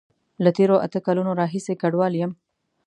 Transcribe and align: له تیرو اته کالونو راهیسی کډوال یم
له 0.43 0.49
تیرو 0.57 0.75
اته 0.85 0.99
کالونو 1.05 1.31
راهیسی 1.41 1.73
کډوال 1.81 2.13
یم 2.21 2.31